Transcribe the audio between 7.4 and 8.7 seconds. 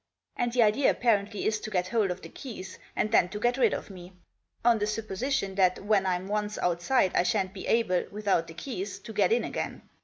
be able, without the